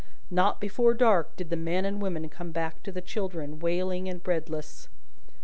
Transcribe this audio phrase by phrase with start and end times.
[0.31, 4.09] Not before dark night did the men and women come back to the children, wailing
[4.09, 4.89] and breadless.